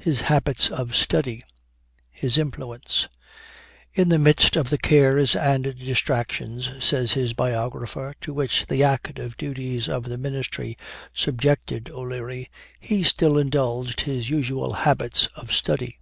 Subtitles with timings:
[0.00, 1.42] HIS HABITS OF STUDY
[2.12, 3.08] HIS INFLUENCE.
[3.92, 9.36] "In the midst of the cares and distractions," says his biographer, "to which the active
[9.36, 10.78] duties of the ministry
[11.12, 15.98] subjected O'Leary, he still indulged his usual habits of study.